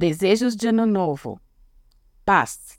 [0.00, 1.40] Desejos de Ano Novo.
[2.24, 2.78] Paz.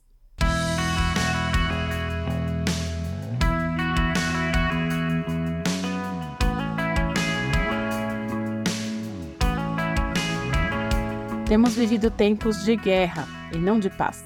[11.46, 14.24] Temos vivido tempos de guerra e não de paz.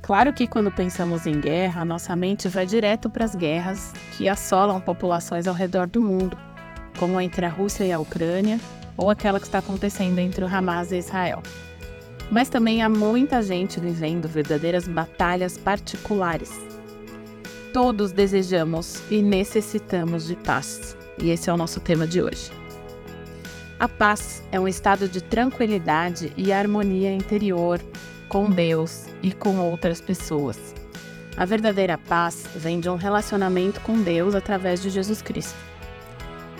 [0.00, 4.80] Claro que quando pensamos em guerra, nossa mente vai direto para as guerras que assolam
[4.80, 6.38] populações ao redor do mundo,
[6.96, 8.60] como entre a Rússia e a Ucrânia,
[8.96, 11.42] ou aquela que está acontecendo entre o Hamas e Israel.
[12.30, 16.52] Mas também há muita gente vivendo verdadeiras batalhas particulares.
[17.72, 22.50] Todos desejamos e necessitamos de paz, e esse é o nosso tema de hoje.
[23.78, 27.80] A paz é um estado de tranquilidade e harmonia interior
[28.28, 30.74] com Deus e com outras pessoas.
[31.36, 35.56] A verdadeira paz vem de um relacionamento com Deus através de Jesus Cristo.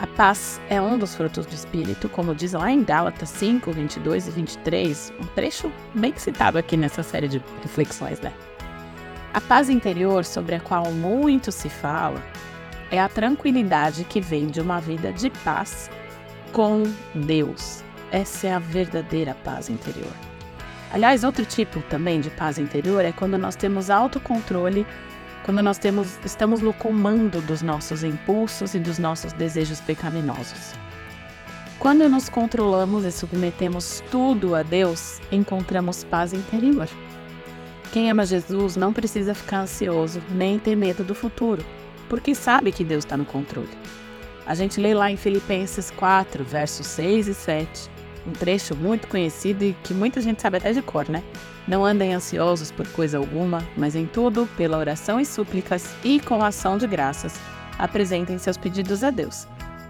[0.00, 4.28] A paz é um dos frutos do Espírito, como diz lá em Gálatas 5, 22
[4.28, 8.32] e 23, um trecho bem citado aqui nessa série de reflexões, né?
[9.34, 12.22] A paz interior, sobre a qual muito se fala,
[12.92, 15.90] é a tranquilidade que vem de uma vida de paz
[16.52, 17.83] com Deus.
[18.12, 20.12] Essa é a verdadeira paz interior.
[20.92, 24.86] Aliás, outro tipo também de paz interior é quando nós temos autocontrole,
[25.48, 30.74] quando nós temos, estamos no comando dos nossos impulsos e dos nossos desejos pecaminosos.
[31.78, 36.86] Quando nos controlamos e submetemos tudo a Deus, encontramos paz interior.
[37.90, 41.64] Quem ama Jesus não precisa ficar ansioso nem ter medo do futuro,
[42.10, 43.70] porque sabe que Deus está no controle.
[44.44, 47.90] A gente lê lá em Filipenses 4, versos 6 e 7,
[48.27, 51.22] um trecho muito conhecido e que muita gente sabe até de cor, né?
[51.66, 56.42] Não andem ansiosos por coisa alguma, mas em tudo, pela oração e súplicas e com
[56.42, 57.39] ação de graças,
[57.78, 59.46] apresentem seus pedidos a Deus.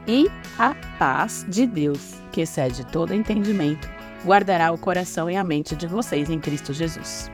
[0.07, 3.89] E a paz de Deus, que excede todo entendimento,
[4.25, 7.31] guardará o coração e a mente de vocês em Cristo Jesus.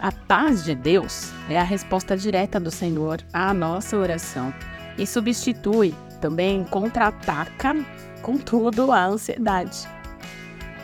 [0.00, 4.52] A paz de Deus é a resposta direta do Senhor à nossa oração
[4.98, 7.74] e substitui também contra-ataca,
[8.22, 9.88] contudo, a ansiedade.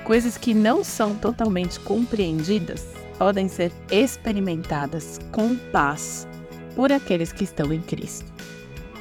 [0.04, 2.84] Coisas que não são totalmente compreendidas
[3.18, 6.26] podem ser experimentadas com paz
[6.74, 8.32] por aqueles que estão em Cristo.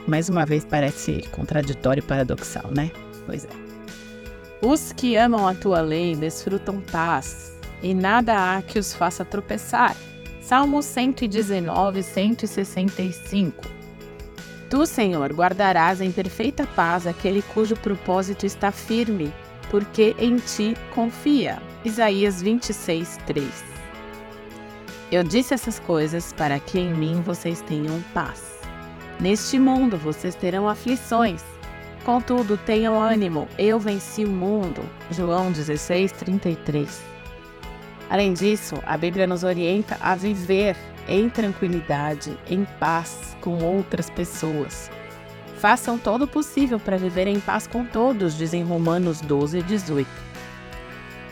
[0.07, 2.91] Mais uma vez parece contraditório e paradoxal, né?
[3.25, 3.49] Pois é.
[4.61, 7.51] Os que amam a tua lei desfrutam paz,
[7.81, 9.95] e nada há que os faça tropeçar.
[10.39, 13.63] Salmo 119, 165.
[14.69, 19.33] Tu, Senhor, guardarás em perfeita paz aquele cujo propósito está firme,
[19.71, 21.59] porque em ti confia.
[21.85, 23.63] Isaías 26, 3.
[25.09, 28.59] Eu disse essas coisas para que em mim vocês tenham paz.
[29.19, 31.41] Neste mundo vocês terão aflições.
[32.03, 34.81] Contudo, tenham ânimo, eu venci o mundo.
[35.09, 37.01] João 16, 33.
[38.09, 40.75] Além disso, a Bíblia nos orienta a viver
[41.07, 44.91] em tranquilidade, em paz com outras pessoas.
[45.61, 50.09] Façam todo o possível para viver em paz com todos, dizem Romanos 12 e 18.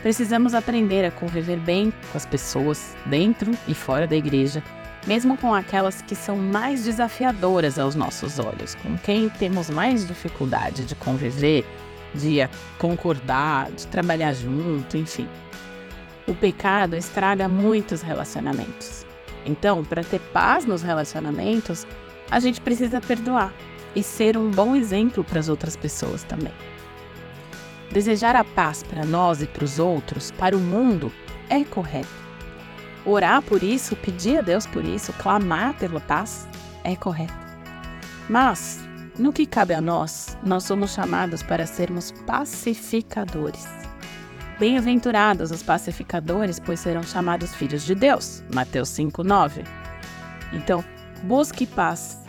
[0.03, 4.61] Precisamos aprender a conviver bem com as pessoas, dentro e fora da igreja,
[5.07, 10.85] mesmo com aquelas que são mais desafiadoras aos nossos olhos, com quem temos mais dificuldade
[10.85, 11.65] de conviver,
[12.13, 12.37] de
[12.77, 15.27] concordar, de trabalhar junto, enfim.
[16.27, 19.07] O pecado estraga muitos relacionamentos.
[19.43, 21.87] Então, para ter paz nos relacionamentos,
[22.29, 23.51] a gente precisa perdoar
[23.99, 26.53] e ser um bom exemplo para as outras pessoas também.
[27.91, 31.11] Desejar a paz para nós e para os outros, para o mundo,
[31.49, 32.07] é correto.
[33.05, 36.47] Orar por isso, pedir a Deus por isso, clamar pela paz,
[36.83, 37.33] é correto.
[38.29, 38.79] Mas,
[39.17, 43.67] no que cabe a nós, nós somos chamados para sermos pacificadores.
[44.59, 48.43] Bem-aventurados os pacificadores, pois serão chamados filhos de Deus.
[48.53, 49.63] Mateus 5:9.
[50.53, 50.83] Então,
[51.23, 52.28] busque paz.